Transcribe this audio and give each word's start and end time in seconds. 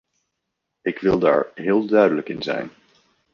Ik 0.81 0.99
wil 0.99 1.19
daar 1.19 1.47
heel 1.55 1.85
duidelijk 1.85 2.29
in 2.29 2.43
zijn. 2.43 2.71